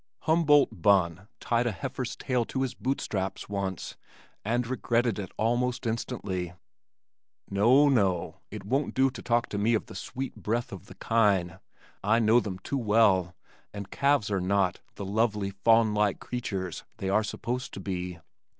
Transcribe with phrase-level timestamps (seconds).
[0.21, 3.97] Humboldt Bunn tied a heifer's tail to his boot straps once
[4.43, 6.53] and regretted it almost instantly.
[7.51, 11.59] No, no, it won't do to talk to me of "the sweet breath of kine."
[12.03, 13.35] I know them too well
[13.75, 18.17] and calves are not "the lovely, fawn like creatures" they are supposed to be.